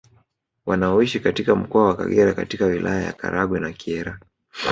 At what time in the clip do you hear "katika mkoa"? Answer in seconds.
1.19-1.85